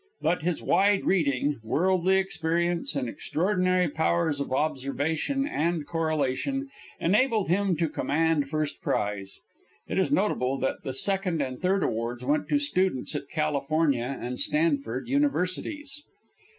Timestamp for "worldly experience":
1.63-2.95